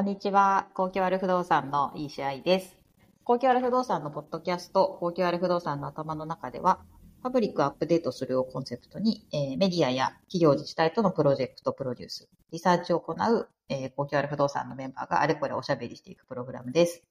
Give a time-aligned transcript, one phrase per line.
[0.00, 0.66] こんにちは。
[0.72, 2.78] 公共ある不動産のいい試合です。
[3.22, 6.80] 公共ある不動産のポッドキャスト、公共ある不動産の頭の中では、
[7.22, 17.02] パブリックアップデートするをコンセプトに、えーメディアや企業自治体とのプロジェクトプロデュース、リサーチを行う、えー公共ある不動産のメンバーがあれこれおしゃべりしていくプログラムです。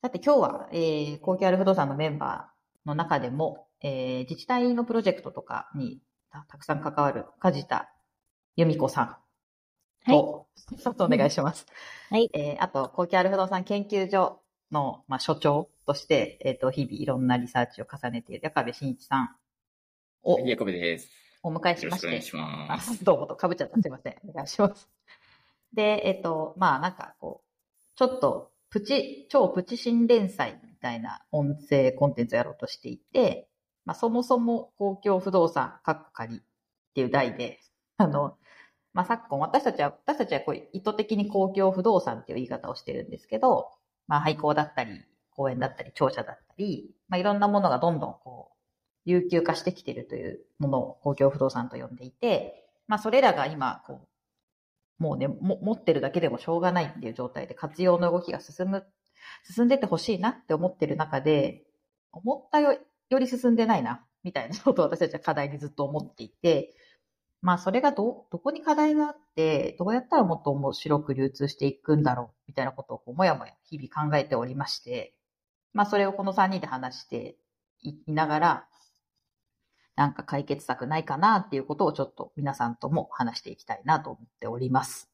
[0.00, 6.00] さて今日は、えー公共ある不動産のメンバーの中でも、えー自治体のプロジェクトとかに
[6.48, 7.90] たくさん関わる梶田
[8.56, 9.16] 由美子さん
[10.10, 10.46] と、
[10.82, 11.66] ちょっとお願いします。
[12.10, 12.30] はい。
[12.32, 14.40] えーあと、公共ある不動産研究所
[14.72, 19.36] の、まあ、所長として、えっ、と、日々いろんなリサーチを重ねている矢壁真一さん
[20.22, 21.10] をはい、ヤコベです。
[21.42, 23.02] お迎えしよろまして、しくお願いしまあす。
[23.04, 23.80] どうもと被っちゃった。
[23.80, 24.16] すいません。
[24.28, 24.88] お願いします。
[25.72, 33.48] で、えっ、と、まあなんかこう、ちょっとプチ、超プチ新連載みたいな音声コンテンツをやろうとしていて、
[33.84, 36.40] まあそもそも公共不動産、かっこ仮っ
[36.94, 37.60] ていう題で、
[37.96, 38.36] あの、
[38.92, 43.70] まあ昨今私たちは、私たちはこう意図的に公共不動産っていう言い方をしてるんですけど、
[44.06, 48.56] まあ廃校だったり、公園だったり、庁舎だったり、まあいろんなものがどんどんこう、
[49.04, 54.00] 有給化してきてるというものを公共不動産と呼んでいて、まあそれらが今、こ
[54.98, 58.84] う、もうね、も持ってるだけでもしょうがないっていう状態で活用の動きが進む、
[59.44, 61.64] 進んでてほしいなって思ってる中で、
[62.12, 62.78] 思ったよ
[63.18, 66.74] り進んでないな、みたいなことを私たちは課題にずっと思っていて、
[67.42, 75.14] まあそれがど、どこに課題があって、どうやったらもっと面白く流通していくんだろう、みたいなことをこうもやもや日々考えておりまして、
[75.72, 77.36] まあそれをこの3人で話して
[77.82, 78.66] いいながら、
[79.96, 85.10] なんか解決策ないかなっていうことをちょっと皆さんとも話していきたいなと思っております。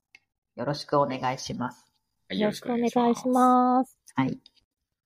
[0.57, 1.93] よろしくお願いします。
[2.29, 3.99] はいよろしくお願いします。
[4.17, 4.41] はい。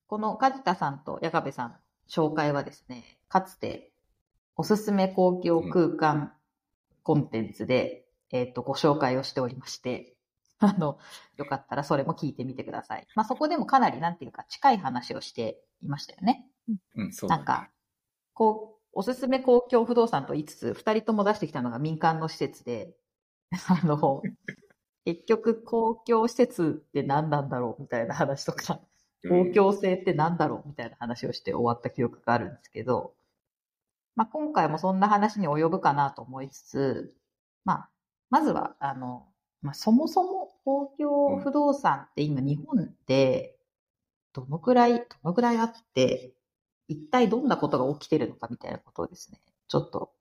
[0.06, 1.76] この梶田さんと矢壁さんの
[2.08, 3.90] 紹介はですね、かつて
[4.56, 6.32] おすすめ公共空間
[7.10, 10.14] コンテンツで、えっ、と、ご紹介をしておりまして、
[10.60, 10.96] あの、
[11.36, 13.06] よかったらそれも聞いてみてください。
[13.16, 16.46] まあ、そこでもかなりなんていうか近い話をしていましたよね。
[16.94, 17.68] うん、そうだねなんか、
[18.32, 22.94] こう、おすすめ公共不動産と言いつつ、二人とも出してきたのが民間の施設で、
[23.50, 24.22] あの、
[25.04, 28.80] 結局公共施設って何なんだろうみたいな話とか、
[29.28, 33.14] 公共性って何だろうみたいな話をして終わった記憶があるんですけど、
[34.20, 37.14] まあ、今回もそんな話に及ぶかなと思いつつ、
[37.64, 37.88] まあ、
[38.28, 39.26] まずは、あの、
[39.62, 43.56] まあ、そもそも公共不動産って今日本で
[44.34, 46.34] どのくらい、どのくらいあって、
[46.86, 50.12] 一体どんなことが起きてるのかみたいなことをですね、ちょっと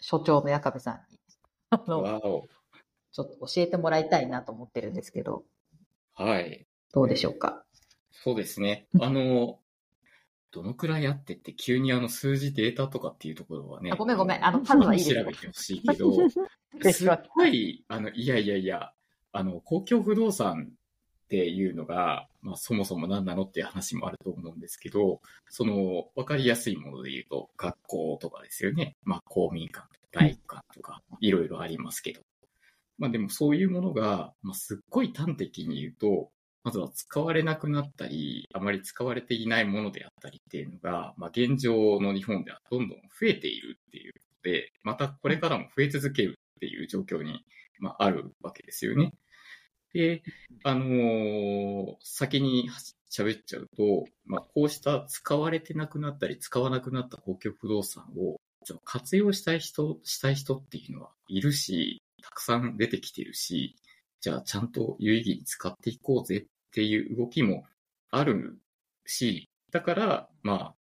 [0.00, 1.18] 所長の矢壁さんに、
[1.70, 2.44] あの。
[3.10, 5.42] ちょっと教えてもらいたいなと思ってるんですけど、
[6.14, 6.68] はい。
[6.92, 7.64] どうでしょうか？
[8.12, 8.86] そうですね。
[9.00, 9.58] あの、
[10.50, 13.90] どのくらいあってって、急にあの数字データとかっていうところはね。
[13.92, 16.12] あごめんごめんあの数はいい調べてほしいけど、
[16.92, 18.92] すっごい、あの、いやいやいや、
[19.32, 25.20] あの、公共不動産っていうのが、まあそもそも何なのっていう話もあると思うんですけど、
[25.50, 28.96] その、わかりやすいもので言うと、学校とかですよね。
[29.02, 32.22] まあ公民館、体育館とか、いろいろありますけど。
[32.96, 36.30] まあでもそういうものが、まあすっごい端的に言うと、
[36.64, 47.44] まずは使われなくなったり、あまり使われていないものであったりっていうのが、まあ現状の日本ではどんどん増えているっていうことで、またこれからも増え続けるっていう状況に、
[47.78, 49.12] まあ、あるわけですよね。
[49.92, 50.22] で、
[50.64, 52.68] あのー先に
[53.10, 58.38] 喋っちゃうと、まあ、こうした使われてなくなったり、使わなくなった公共不動産を
[58.84, 63.76] 活用したい人、したい人っていうのはいるし、たくさん出てきてるし、
[64.20, 67.64] じゃあちゃんと有意義に使っていこうぜっていう動きも
[68.10, 68.58] ある
[69.06, 70.74] し、だから、まあ、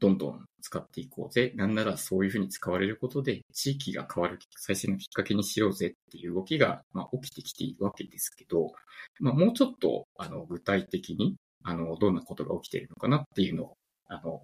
[0.00, 1.52] どんどん使っていこうぜ。
[1.56, 8.72] なんならそういうふうに使われることで、地域が変わる再生のきっかけにしようぜっていう動きが、まあ、起きてきているわけですけど、
[9.20, 13.76] まあ、もうちょっと、あの、具体的に、あの、どんなことが起きているのかなっていうのを、
[14.08, 14.40] あの、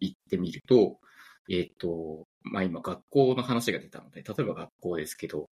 [0.00, 0.98] 言ってみると、
[1.50, 5.48] えっ、と、まあ、今学校の話が出たので、例えば学校ですけど、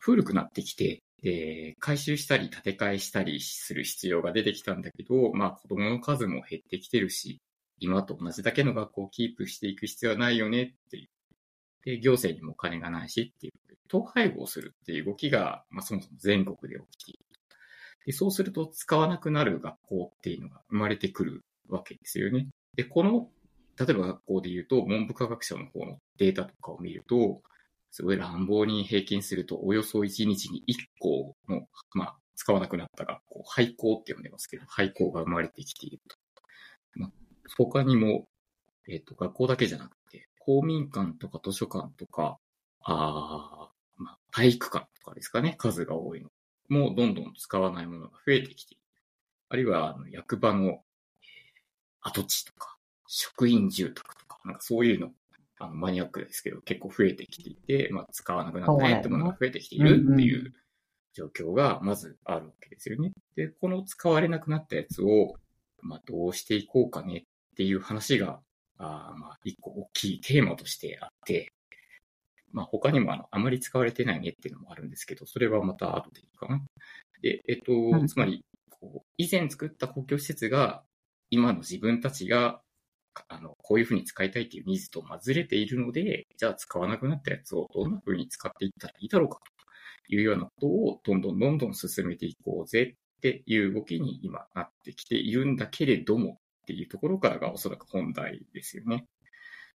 [0.00, 7.40] 古くなってきて、えー回収したり建て替えしたりする必要が出てきたんだけど、まあ子供の数も減ってきてるし、
[7.80, 11.08] 今と同じだけの学校をキープしていく必要はないよねっていう。
[11.84, 13.52] で、行政にもお金がないしっていう。
[13.92, 17.20] 統廃合するっていう動きが、まあそもそも全国で起きている。
[18.06, 22.48] で、そうすると使わなくなる学校っていうのが生まれてくるわけですよね。
[22.76, 23.28] で、この、
[23.78, 27.42] 例えば学校で言うと、文部科学省の方のデータとかを見ると、
[27.92, 36.16] すごい乱暴に平均すると、およそ1日に1校の、まあ、使わなくなった学校、廃校って呼んでますけど、廃校が生まれてきていると。
[36.94, 37.10] まあ、
[37.58, 38.26] 他にも、
[38.88, 42.38] えっ、と、学校だけじゃなくて、公民館とか図書館とか、
[42.80, 46.30] あーまあ、体育館とかですかね、数が多いの。
[46.70, 48.82] もうどんどん使わないものが増えてきている。
[49.50, 50.82] あるいは、あの、役場の
[52.00, 55.10] 跡地とか、職員住宅とか、なんかそういうの、
[55.62, 60.52] あの、マニアックですけど、結構増えてきていて、まあ、使わなくなったねってものが増えてきているっていう
[61.14, 63.12] 状況がまずあるわけですよね。
[63.36, 65.34] で、この使われなくなったやつを、
[65.80, 67.22] まあ、どうしていこうかねっ
[67.56, 68.40] ていう話が、
[68.78, 71.52] あまあ、一個大きいテーマとしてあって、
[72.52, 76.60] まあ、他にもあの、あまり使われてないねっていうのもあるんですけど、それはまた後でいいかな。
[77.22, 80.82] で、えっと、うん、つまり、こう、以前作った公共施設が、
[81.30, 82.60] 今の自分たちが、
[83.28, 89.38] あの、こういうふうに使いたいっていうニーズとまずれているので、じゃあ使わなくなったやつをどんなふうに使っていったらいいだろうか
[90.08, 99.06] というようなことをどんどんどんどん進めていこうぜっていう動きに今なってきているんだけれどもっていうところからがおそらく本題ですよね。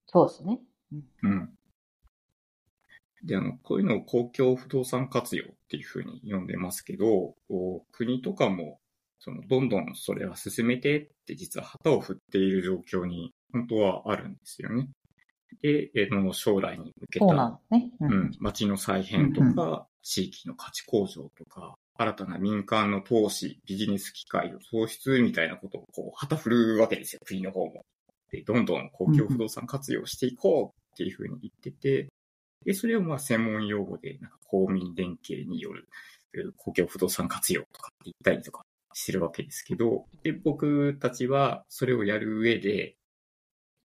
[0.06, 0.60] そうですね。
[1.22, 1.54] うん。
[3.24, 7.34] で、あの、こういうのを公共不動産活用っていうふうに呼んでますけど、
[7.90, 8.80] 国とかも、
[9.18, 14.88] その、どんどんそれは進めてって実は旗を振っている状況に本当はあるんですよね。
[15.62, 27.84] で、えの将来に向けた、ねうん、うん、街の再編とか、うんうん、地域の価値向上とか、新たな民間の投資、ビジネス機会を創出みたいなことをこう、旗振るわけですよ、国の方も。
[28.30, 32.08] で、どんどん公共不動産活用していこうっていうふうに言ってて、
[32.64, 35.86] で、それをまあ専門用語で、なんか公民連携による
[36.56, 38.63] 公共不動産活用とかって言ったりとか
[38.94, 42.96] してるわけですけど、で、僕たちはそれをやる上で、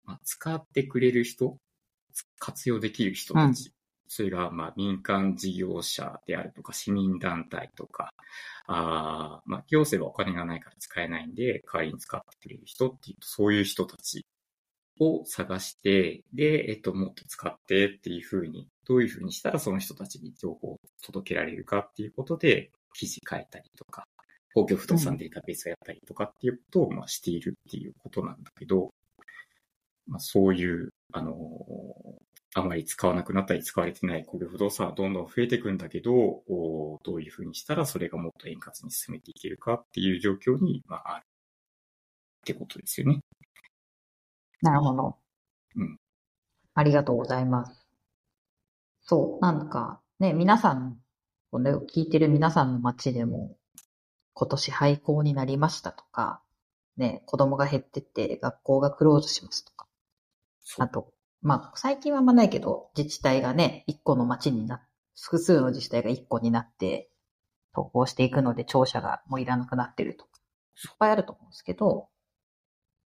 [0.05, 1.57] まあ、使ってくれる人、
[2.39, 3.73] 活用できる人たち、うん、
[4.09, 8.13] それがまあ民間事業者であるとか市民団体とか、
[8.67, 14.27] あまあ行政はお金がないから使えないんで、代わりに使ってくれる人っていうと、そういう人たち
[15.01, 24.07] を探して、で、えっと、もっと使ってっていうふうに、どういうふうにしたらその人たちに情報を届けられるかっていうことで、記事書いたりとか、
[24.57, 28.91] 公共不動産データベースをやったりとかっていうことを、まあ、しているっていうことなんだけど、
[30.07, 31.35] まあ、そういう、あの
[32.55, 41.27] あまり使わなくなったり使われてない公共不動産はどんどん増えていくんだけど、どういうふうにしたらそれがもっと円滑に進めていけるかっていう状況に、まあ、あるっ
[42.47, 43.21] てことですよね。
[44.63, 45.17] なるほど。
[45.77, 45.99] うん。
[46.73, 47.87] ありがとうございます。
[49.03, 50.97] そう、なんか、ね、皆さん、
[51.51, 53.55] これを聞いてる皆さんの街でも、
[54.39, 56.43] 今年廃校になりましたとか、
[56.99, 59.87] ね、子供が減ってって学校がクローズしますとか。
[60.77, 61.11] あと、
[61.41, 64.87] まあ、最近はあんまないけど、自治体がね、一個の町にな、
[65.19, 67.09] 複数の自治体が一個になって、
[67.75, 70.31] 投稿していくので、庁舎がもういらなくなってるとか、
[70.85, 72.09] いっぱいあると思うんですけど、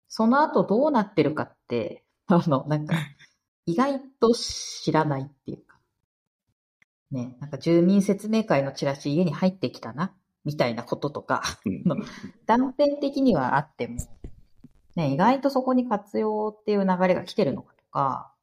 [0.09, 2.97] その後どうなってるかって、 あの、なんか、
[3.67, 5.79] 意外と知らないっていうか。
[7.13, 11.43] ね、なんか住民説明会のチラシ家に入ってきたな、みたいなこととか、
[12.47, 13.99] 断片的にはあっても、
[14.97, 18.35] ね、意外とそこに活用っていう流れが来てるのかとか、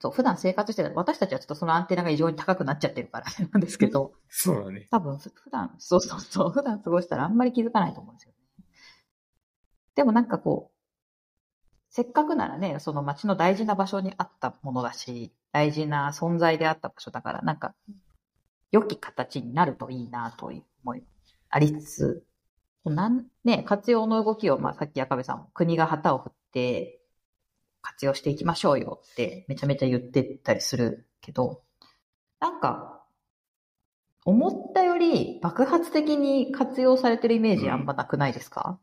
[0.00, 4.88] そう、普段生活してた私たちはちょっとそのアンテナが異常に高くなっちゃってるから なんですけど、そうだね。
[4.90, 8.66] 多分、普段、そうそうそう、普段過ごしたらあんまり気づかないと思うんですよね。
[9.94, 10.74] でもなんかこう、
[11.88, 17.74] せっかくならね、その街の大事な場所にあったものだし、大事な存在であった場所だから、なんか、
[18.72, 21.02] 良き形になるといいなという思い
[21.48, 22.24] ありつつ、
[22.84, 27.00] なんね、活用の動きを、まあ、さっき赤部さんも国が旗を振って、
[27.80, 31.62] 活用していきましょうよってめちゃめちゃ言ってたりするけど、
[32.40, 33.04] なんか、
[34.24, 38.80] 思ったより爆発的に活用されてるイメージあんまなくないですか、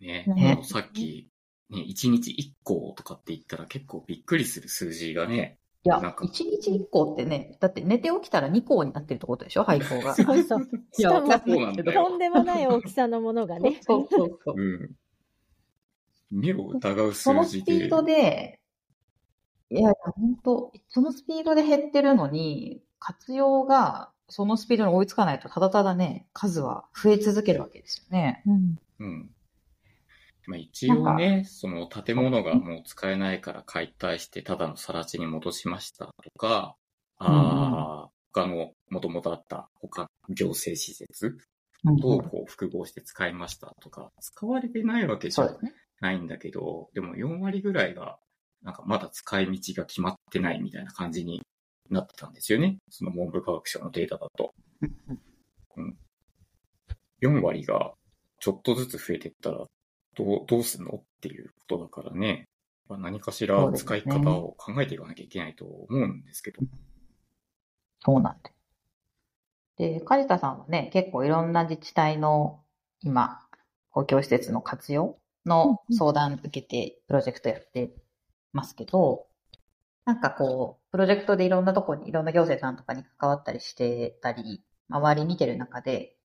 [0.00, 0.24] ね。
[0.28, 1.28] ねさっき、
[1.68, 5.58] ね、1日1個とかって言ったら結構びっくりする数字がね。
[5.86, 9.62] いや、1日1個ってね、だって寝て起きたら2個になってるってことでしょ？
[9.62, 10.14] 廃校が。
[10.18, 10.68] そうそう。
[10.92, 13.80] しかも、とんでもない大きさのものがね。
[13.82, 14.60] そうそうそう。
[14.60, 14.90] うん。
[16.32, 17.14] 目を疑う数字で。
[17.14, 18.60] そのスピードで、
[19.70, 28.42] いやいや、本当そのスピードで減ってるのに、活用がそのスピードに追いつかないと、ただただね、数は増え続けるわけですよね。
[28.46, 28.78] うん。
[28.98, 29.30] うん。
[30.46, 36.76] まあ、一応ね、その建物がもう使えないから解体してただの更地に戻しましたとか、
[37.18, 41.36] ああ、他のもともとあった他行政施設
[42.00, 45.48] とこう複合して使いましたとか、使われてないわけじゃ
[46.00, 48.18] ないんだけど、でも4割ぐらいが
[48.62, 51.42] なんかまだ使い道が決まってないみたいな感じに
[51.90, 52.78] なってたんですよね。
[52.90, 54.52] その文部科学省のデータだと。
[55.76, 55.96] うん、
[57.22, 57.92] 4割が
[58.38, 59.64] ちょっとずつ増えていったら
[60.16, 62.48] どう、どうすんのっていうことだからね。
[62.88, 66.60] まあ、何かしら使い方を考えていかなきゃいけないと思うんですけど。
[68.00, 68.52] そうなんで。
[69.76, 72.62] で、梶田さんはね、結構いろんな自治体の
[73.00, 73.46] 今、
[73.90, 77.92] 公共施設の活用の相談受けてプロジェクトやって
[78.52, 79.26] ますけど、
[80.04, 86.15] なんかこう、プロジェクトでいろんなとこに、いろんな行政さんとかに関わったりしてたり、周り見てる中で、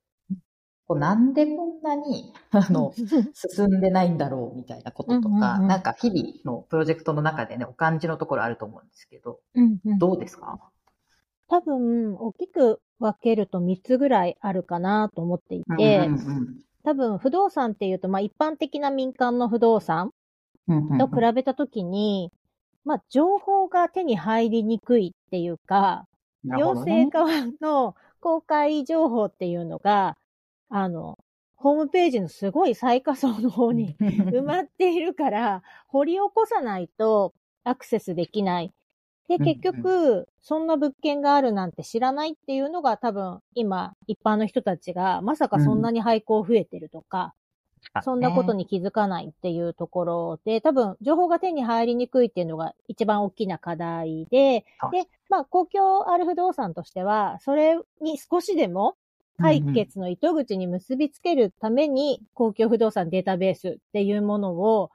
[0.91, 2.93] こうなんでこんなに、 あの、
[3.33, 5.67] 進んでないんだろうみたいなこととか、うんうんうん。
[5.69, 9.97] なんか日々のプロジェクトの中でね、お感じのところあると思うんですけど、うんうん。
[9.99, 10.59] どうですか？
[11.47, 20.11] 多分、大きく分けると3つぐらいあるかなと思っていて、うんうん多分、不動産っていうと、まあ一般的な民間の不動産
[20.67, 22.33] うんうんと比べたときに、
[22.83, 26.05] まあ情報が手に入りにくいっていうか、
[26.43, 27.29] 行政側
[27.61, 30.17] の公開情報っていうのが、
[30.71, 31.19] あの、
[31.55, 38.73] ホームページのすごい最下層の方に埋まっているから、掘り起こさないとアクセスできない。
[39.27, 39.45] で、うんうん。
[39.45, 47.35] 結局、そんな物件があるなんて知らないっていうのが多分、今、一般の人たちが、まさかそんなに廃校増えてるとか、
[48.03, 58.95] そんなことに気づかないっていうところで、多分、情報が手に入りにくいっていうのが一番大きな課題で、はいで、まあ、公共ある不動産としては、それに少しでも
[59.41, 64.91] 解決の糸口に結びつけるために、公共不動産データベースっていうものを、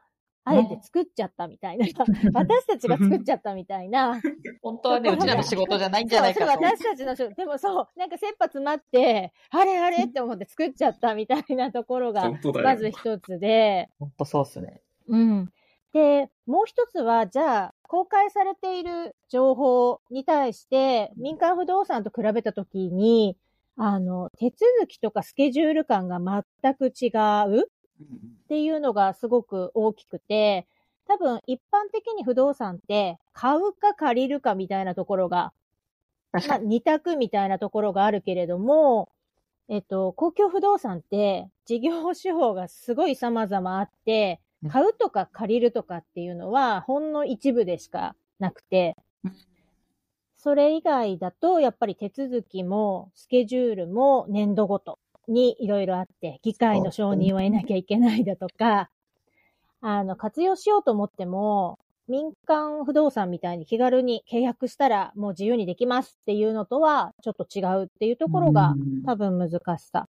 [0.49, 1.87] あえて作っちゃったみたいな、
[2.33, 4.21] 私たちが作っちゃったみたいな、
[4.63, 6.63] 本当はね、うちらの仕事じゃないんじゃないかとそう。
[6.63, 7.35] 私たちの仕事。
[7.35, 12.31] でもそう、なんか切羽詰まって、あれあれって思って作っちゃったみたいなところが。
[12.63, 14.83] まず一つで、本当そうっすね。
[15.09, 15.53] うん。
[15.93, 23.37] で、もう一つは、じゃあ、公開されている情報に対して、民間不動産と比べたときに、
[23.77, 27.09] あの、手続きとかスケジュール感が全く違
[27.49, 30.67] うっていうのがすごく大きくて、
[31.07, 35.53] 多分一般的に不動産って買うか借りるかみたいなところが。
[36.33, 39.09] まあ二択みたいなところがあるけれども、
[39.69, 48.97] えっと、公共不動産って事業手法がすごい様々あってうん、買うとか借りるとかっていうのはほんの一部でしかなくて。
[49.25, 49.33] うん、
[50.47, 58.89] それ以外だとやっぱり手続きもスケジュールも年度ごとにいろいろあって、議会の承認を得なきゃいけないだとか、
[59.81, 70.07] あの、活用しようと思っても、民間不動産みたいに気軽に契約したらもう自由にできますっていうのとはちょっと違うっていうところがうん多分難しさ。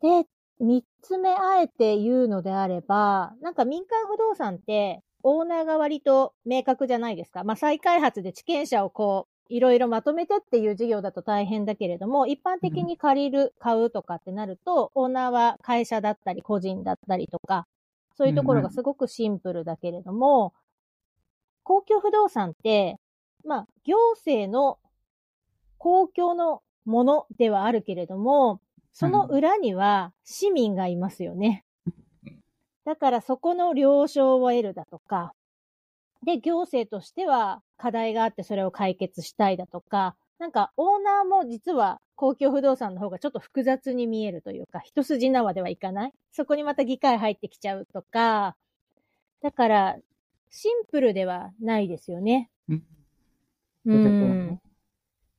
[0.00, 0.24] で、
[0.60, 7.44] 三つ目あえて言うのであれば、なんか民間不動産ってオーナーが割と明確じゃないですか。
[7.44, 17.66] まあ再開発で地権者をこう、いろいろまとめてっていう事業だと大変だけれども、一般的に借りる、買うとかってなると、オーナーは会社だったり個人だったりとか、
[18.16, 20.52] そういうところがすごくシンプルだけれども、
[21.62, 22.96] 公共不動産って、
[23.44, 24.78] まあ、行政の
[25.78, 28.60] 公共のものではあるけれども、
[28.92, 31.64] その裏には市民がいますよね。
[32.88, 35.34] だからそこの了承を得るだとか、
[36.24, 48.56] で、行政としては課題があってそれを解決したいだとか、なんかオーナーも実は公共不動産の方がちょっと複雑に見えるというか、一筋縄ではいかないそこにまた議会入ってきちゃうとか、
[49.42, 49.96] だから、
[50.48, 52.48] シンプルではないですよね。
[52.70, 52.82] うん
[53.84, 54.60] うんね。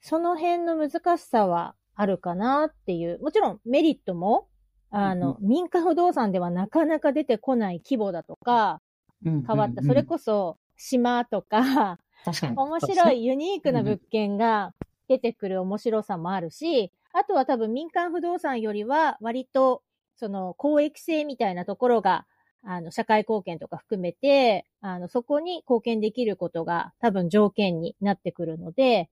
[0.01, 3.19] その辺の難しさはあるかなっていう。
[3.23, 4.48] もちろんメリットも、
[4.91, 8.81] あの、民間不動産ではなかなか出てこない規模だとか、
[9.23, 9.83] 変わった。
[9.83, 12.57] それこそ、島とか、確かに。
[12.57, 14.73] 面白いユニークな物件が
[15.07, 19.81] 出てくる面白さもあるし、あとは多分民間不動産よりは割と
[20.15, 22.25] その公益性みたいなところが、
[22.63, 29.09] あの、社会貢献とか含めて、あの、そこに貢献できることが多分条件になってくるので、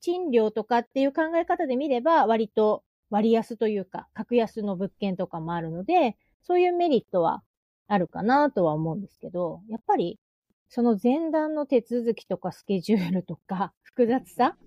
[0.00, 2.82] 賃料とかっていう考え方で見れば割と
[3.14, 7.44] 割安というか、格安の物件とかもあるので、そういうメリットは
[7.86, 10.18] あるかなとは思うんですけど、やっぱり
[10.68, 14.58] その前段の手続きとかスケジュールとか 複雑さっ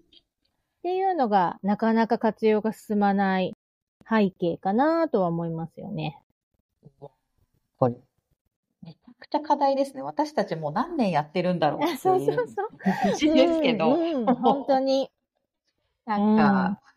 [0.82, 3.54] ていうのがなかなか活用が進まない
[4.10, 6.18] 背景かなとは思いますよね。
[7.78, 7.96] これ、
[8.82, 10.04] めちゃくちゃ課題ですね。
[10.04, 11.98] 私たちもう何年やってるんだろうっていう。
[11.98, 12.70] そうそうそう。
[13.36, 13.94] ですけど。
[13.94, 15.12] うんうん本当に。
[16.08, 16.97] なんか、ほ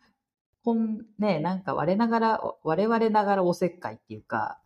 [1.17, 4.59] ね、なんか我ながら、我々ながらおせっかいっていうか。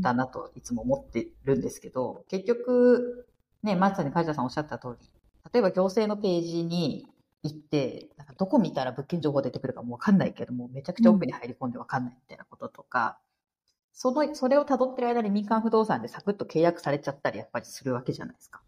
[0.00, 3.28] だなといつも思ってるんですけど、結局、
[3.62, 5.08] ね、まさに梶田さんおっしゃった通り、
[5.52, 7.06] 例えば行政のページに
[7.42, 13.18] 行って、なんかどこ見たら物件情報出てくるかもわかんないけども、めちゃくちゃ奥に入り込んでわかんないみたいなこととか、
[13.92, 18.62] その、それを辿ってる間に民間不動産でサクッと契約されちゃったりやっぱりするわけじゃないですか。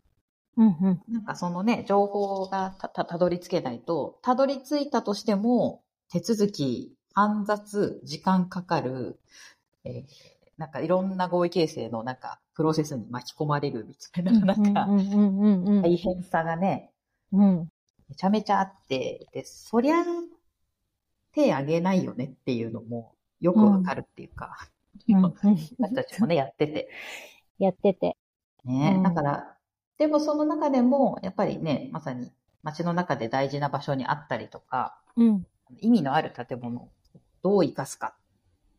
[0.57, 1.03] うんうん。
[1.09, 9.19] なんかそのね、情報がた、た、たどり着けないと、たどり着いたとしても、手続き、煩雑、時間かかる、
[9.85, 14.87] えーなんかいろんな合意形成のなんか、プロセスに巻き込まれるみたいな、なんか
[15.83, 16.91] 大変さがね、
[17.33, 17.69] うん。
[18.11, 20.05] めちゃめちゃあって、で、そりゃ、
[21.33, 24.59] 手あげないよねっていうのも、よくわかるっていうか、
[25.09, 25.35] うんうん
[25.81, 26.91] 私たちもね、やってて。
[27.59, 28.19] やってて。
[28.65, 29.57] ね、うんだから、
[29.97, 32.31] でもその中でも、やっぱりね、まさに
[32.63, 35.47] 街の中で大事な場所にあったりとか、うん。
[35.79, 36.91] 意味のある建物を
[37.43, 38.15] どう生かすか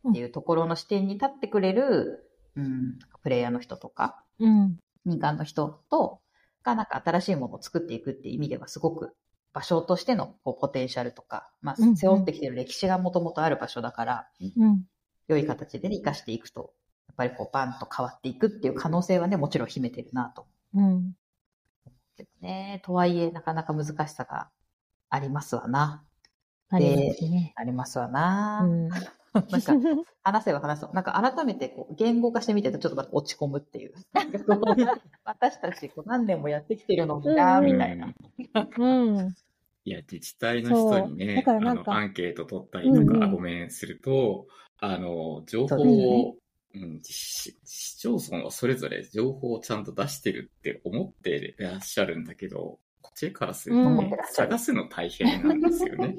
[0.08, 4.78] っていうところの視点に立ってくれる、うん、プレイヤーの人とか、うん。
[5.04, 6.20] 民間の人と、
[6.62, 9.16] がなんか新しいものを作っていくっていう意味ではすごく
[9.52, 14.84] 場所としてのこうポテンシャルとか、まあ背負ってきてる歴史がもともとある場所だから、うん。
[15.28, 16.72] 良い形でね、生かしていくと、
[17.08, 21.12] やっぱりこうバンと変わっていくっていう可能性はね、もちろん秘めてるなとうん。
[22.40, 22.80] ね。
[22.84, 24.50] とはいえ、なかなか難しさが
[25.08, 26.04] ありますわな。
[26.72, 27.52] ありますね。
[27.56, 28.60] ありますわな。
[28.64, 28.88] うん。
[29.32, 29.74] なんか、
[30.22, 33.94] 話せば話すと、なんか改めてこう言語化してみてるとちょっと落ち込むっていう。
[35.24, 38.14] 私たちこう何年もやってきてるのにな、うんみたいな。
[38.78, 39.34] うん。
[39.84, 44.46] いや、自治体の人にそうねあの、アンケート取ったりとか、うんうんごめんすると、
[44.78, 46.34] あの、情報をね、
[46.74, 56.18] うん、市市町村はそれぞれ情報をちゃんと出してるって思ってらっしゃるんだけど、こっちからするとうんね、探すの大変なんですよね。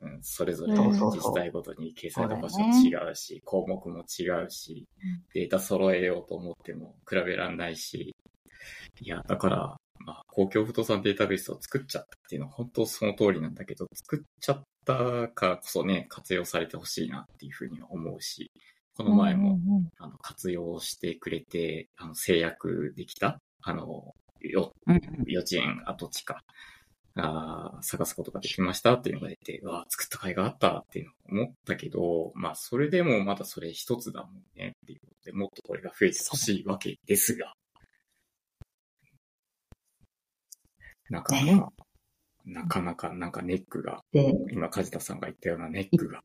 [0.00, 8.14] うん、それぞれ自治体ごとに掲載の場所違うし、項目も違うしうん、データ揃えようと思っても比べらんないし、
[9.00, 18.50] いや、だから、まあ、公共不動産データベースを作っちゃったっていうのは本当その通りなんだけど、作っちゃったからこそね、活用されてほしいなっていうふうには思うし、
[18.96, 25.00] この前も、うんあの活用してくれて、あの制約できた、あの、ようん。
[25.26, 26.42] 幼稚園跡地か、
[27.18, 37.52] あー探すことができましたっていうのが出て、うわー作った甲斐があったっていうのを思ったけど、まあ、それでもまだそれ一つだもんねっていうことで、もっとこれが増えてほしいわけですが、
[41.10, 41.72] なかなねか、
[42.44, 46.20] なかなか、なんかネックが、で、今、梶田さんが言ったようなネックが、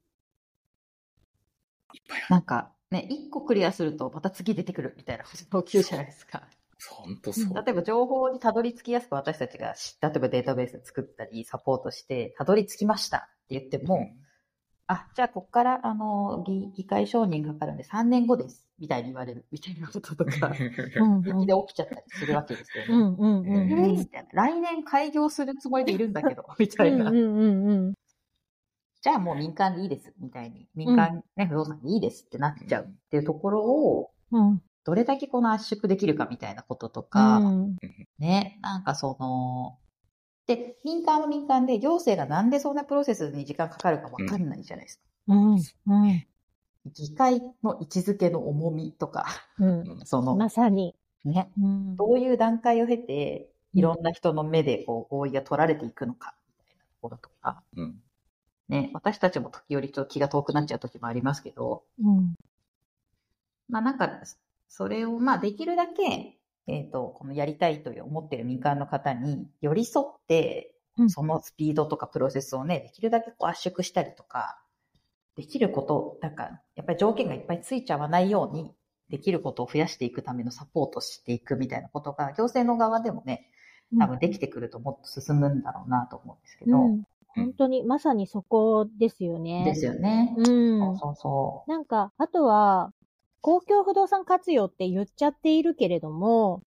[1.94, 2.28] いっぱいある。
[2.30, 6.48] なんかね、一個クリアするとまた次出てくるみたいなこと起きるじゃないですか。
[6.90, 7.54] 本当そう。
[7.54, 14.10] 例えば情報にたどり着きやすく私たちが、例えばデータベース作ったり、サポートして、たどり着きましたって言っても、
[14.88, 20.48] あ、じゃあこっから、あの、議議会承認がかかるんで3年後です、みたいに言われる、みたいなこととか、
[21.00, 22.94] うん平気で起きちゃったりするわけですよね。
[22.94, 23.96] うんうんうんえうん。
[23.96, 27.10] ーみたいな来年開業するつもりでいるんだけど、 みたいな。
[27.10, 27.94] うんうんうんうん。
[29.02, 30.68] じゃあもう民間でいいです、みたいに。
[30.76, 34.62] 民間ね、不動産でいいですってなっちゃうっていうところを、うん。
[34.84, 37.78] どれだけこの圧縮できるかみたいなこととか、うん
[38.20, 39.78] ね、なんかその、
[40.46, 45.04] で、民間は民間で行政がなんでそんなプロセスに時間かかるかわかんないじゃないですか。
[45.28, 46.26] うんうん
[46.86, 49.26] 議会の位置づけの重みとか、
[49.58, 50.02] うん。
[50.04, 50.96] その、まさに。
[51.24, 57.96] ね、うんどういう段階を経て、いろんな人の目でこう合意が取られていくのか、みたいなところとか、うん。
[58.68, 62.36] ね、私たちも時折ちょっと気が遠くなっちゃう時もありますけど、うん
[63.70, 64.10] まあなんか、
[64.76, 74.60] それを、まあできるだけ、えっ、と、このやりたいという思ってる民間の方に寄り添ってう、んそのスピードとかプロセスをね、できるだけこう圧縮したりとか、
[75.36, 78.74] できること、なんか、やっぱり条件がいっぱいついちゃわないように、
[79.10, 83.52] できることを増やしていくためのサポートしていくみたいなことが、行政の側でもね、
[84.00, 87.04] 多分できてくるともっと進むんだろうなと思うんですけど、うん。
[87.28, 89.66] 本当に、まさにそこですよね。
[89.66, 90.34] ですよね。
[90.36, 90.80] うん。
[90.80, 92.92] そうそうそなんか、あとは、
[93.44, 96.62] 公共不動産活用って言っちゃっているけれども、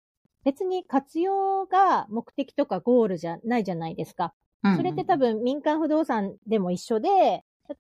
[0.44, 4.34] 別に活用が目的とかゴールじゃないじゃないですか。
[4.62, 4.76] う。
[4.76, 7.08] それって多分民間不動産でも一緒で、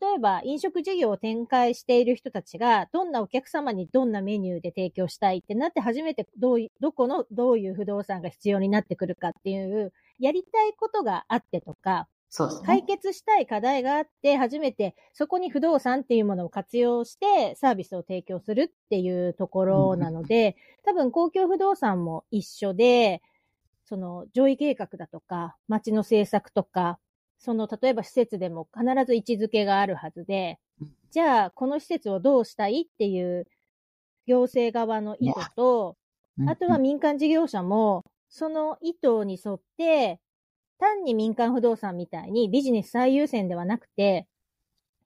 [0.00, 12.66] 例えば飲食事業を展開している人たちが、どんなお客様にどんなメニューで提供したいってなって初めてどうい、どこのどういう不動産が必要になってくるかっていう、やりたいことがあってとか、そうですね。
[12.66, 23.22] 解決したい課題があって、初めてそこに不動産っていうものを活用してサービスを提供するっていうところなので、多分公共不動産も一緒で、
[23.84, 26.98] その上位計画だとか、街の政策とか、
[27.38, 33.46] その例えば施設でも必ず位置づけがあるはずでうん、じゃあこの施設をどうしたいっていう
[34.26, 35.96] 行政側の意図と、
[36.38, 36.50] うん。
[36.50, 40.20] あとは民間事業者も、その意図に沿って、
[40.78, 44.26] 単に民間不動産みたいにビジネス最優先ではなくて、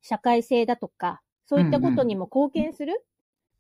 [0.03, 3.05] 社会性だとか、そういったことにも貢献する、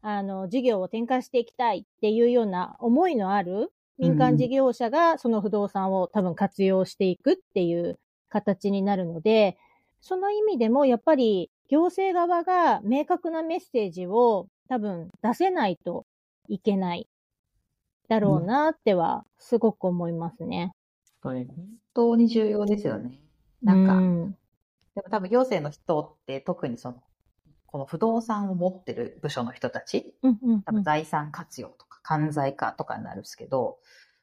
[0.02, 7.98] あの、事業を展開していきたいっていうような思いのある民間事業者がその不動産を多分活用していくっていう
[8.30, 9.58] 形になるので、
[10.00, 16.06] その意味でもやっぱり行政側が明確なメッセージを多分出せないと
[16.48, 17.06] いけない
[18.08, 20.72] だろうなってはすごく思いますね。
[21.22, 21.46] 本
[21.94, 23.20] 当に重要ですよね。
[23.62, 24.36] なんか、うん
[24.94, 27.02] でも多分行政の人って特にその、
[27.66, 33.78] この不動産を持ってる部署の人たち、うんうん多分財産活用とか関西化とかになるんですけど、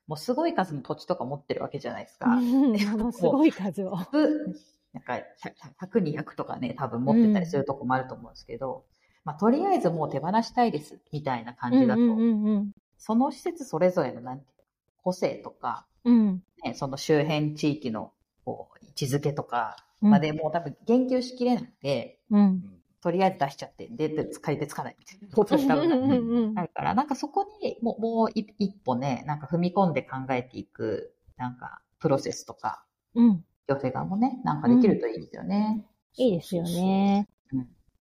[0.07, 2.27] もうすごい数の土地とか持ってるわけじゃないですか。
[2.27, 3.95] うん ものすごい数を。
[3.95, 4.53] 100
[4.93, 8.85] なんか100、100 200とかね、多分持ってたりするとこもあると思うんですけど、
[9.23, 14.63] まあとりあえずもう手放したいです、みたいな感じだと、うんうんうんその施設それぞれのなんていうの
[15.03, 16.43] 個性とか、うん。
[16.63, 18.11] ね、その周辺地域の
[18.45, 22.63] こう位置づけとかうんまでもう多分言及しきれなくて、うん。
[23.01, 32.83] とりあえず出しちゃって、で、で借りてつかないみたいなことに多分なるうんうんだから、なんかそこにもうもう一一歩ね、なんか踏み込んで考えていく、なんかプロセスとか、
[33.15, 33.43] うん。
[33.67, 35.85] 行政側もね、なんかできるといいですよね。
[36.15, 37.27] いいですよね。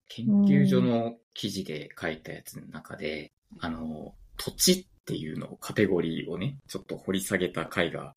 [0.07, 8.15] 研究所の記事で書いたやつの中で、あの、土地っていうのを、カテゴリーをね、ちょっと掘り下げた回が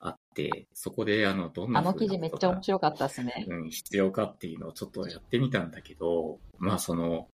[0.00, 3.44] あって、そこで、あの、どんなあの記事めっちゃ面白白かったですね。
[3.46, 7.28] うん、必要かっていうのをちょっとやってみたんだけど、まあその、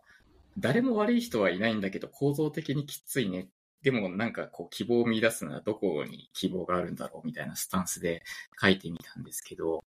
[0.58, 3.48] 誰も悪い人はいないんだけど、構造的にきついね。
[3.82, 8.24] でもなんかこう希望を見出すのはどこに希望があるんだろうみたいなスタンスで
[8.60, 9.84] 書いてみたんですけど、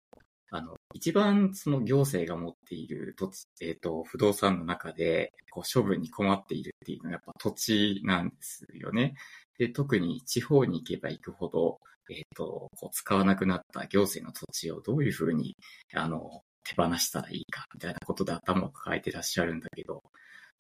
[0.55, 9.15] あの、一番その行政が持っている土地、えっ、と、不動産の中で、こう処分に困っているっていうのはやっぱ土地なんですよね。
[9.59, 15.57] で、特に地方に行けば行くほど、えっ、と、こう使わなくなった行政の土地をどういうふうに
[15.95, 20.03] あの、手放したらいいか、みたいなことで頭を抱えてらっしゃるんだけど、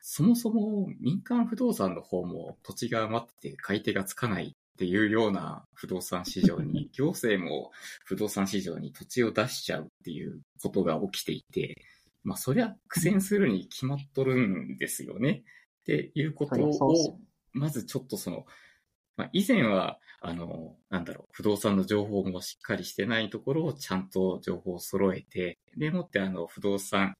[0.00, 7.70] そもそも民間不動産の方も土地が余ってて買い手がつかないっていうような不動産市場に、 行政も
[8.04, 11.80] 不動産市場に土地を出しちゃうっていうことが起きていて、
[12.24, 15.44] まあそりゃ苦戦するに決まっとるんですよね。
[15.82, 17.20] っていうことを、
[17.52, 18.44] まずちょっとその、
[19.16, 27.14] まあ、以前は、あの、なんだろう、不動産の情報もしっかりしてないところをちゃんと情報を揃えて、でもってあの、不動産、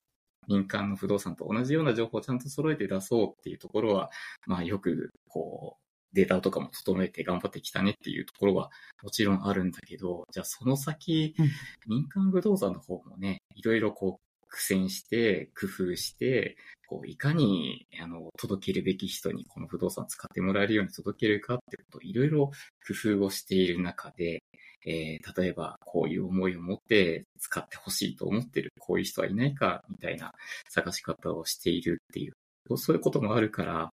[0.49, 4.11] 民間の不動産と同じような情報をちゃんと揃えて出そうっていうところは、
[4.47, 5.82] まあよく、こう、
[6.13, 8.71] データとかも整えて頑張ってきたねっていうところは
[9.03, 11.51] もちろんあるんだけど、じゃあその先、うん。
[11.87, 22.51] 民間不動産の方もね、いろいろこう、苦戦して、工夫して、こう、いかに、あの、届けるべき人にこの不動産を使ってもらえるように届けるかってことをいろいろ
[22.87, 24.43] 工夫をしている中で、
[24.85, 30.33] えー例えばこういう思いを持って使ってほしいと思ってる、こういう人はいないか、みたいな
[30.69, 32.35] 探し方をしているっていう、
[32.77, 33.91] そういうこともあるから、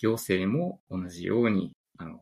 [0.00, 2.20] 行政も同じように、あの、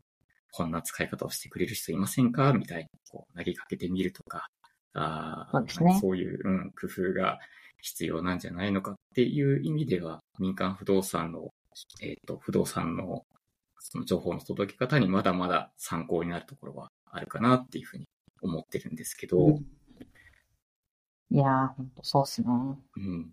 [0.53, 2.53] こんな使い方をしてくれる人いませんか？
[2.53, 4.49] みたいにこう投げかけてみるとか、
[4.95, 5.99] あーそうですね。
[6.01, 7.39] そういう、うん、工夫が
[7.81, 11.51] 必要なんじゃないのかっていう意味では、民間不動産の、
[12.01, 13.25] えっ、と、不動産の
[13.79, 18.09] その情報の届け方にまだまだ参考になるところはあるかなっていうふうに
[18.43, 19.67] 思ってるんですけど、うん。
[21.31, 22.49] いやー、ほんとそうっすね。
[22.97, 23.31] うん、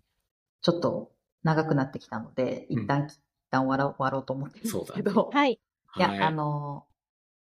[0.60, 1.10] ちょっと
[1.42, 3.18] 長くなってきたので、一旦、一
[3.50, 5.60] 旦終わろう終わろうと思ってるんですけど、はい。
[5.94, 6.96] いや、はいあのー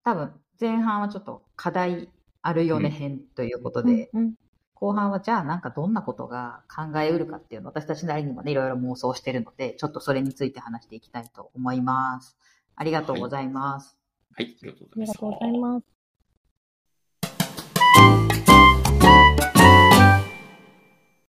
[0.04, 2.10] 多分、前半はちょっと課題
[2.42, 4.34] あるよねうん編ということで、うん
[4.74, 12.36] 後半はじゃあなんかどんなことが考えうるかっていうのを私たちなりにもね、いろいろ妄想してるので、ちょっとそれについて話していきたいと思います。
[12.76, 13.96] ありがとうございます。
[14.36, 15.14] はい、ありがとうござありいます。
[15.14, 15.93] がとうございます。